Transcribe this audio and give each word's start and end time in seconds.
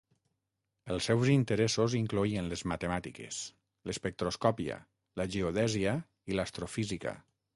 Els 0.93 1.09
seus 1.09 1.27
interessos 1.33 1.95
incloïen 1.97 2.49
les 2.53 2.63
matemàtiques, 2.71 3.41
l'espectroscòpia, 3.89 4.79
la 5.23 5.29
geodèsia 5.35 5.97
i 6.33 6.39
l'astrofísica. 6.41 7.17